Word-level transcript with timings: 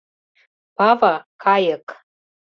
Пава— 0.77 1.13
кайык. 1.43 1.85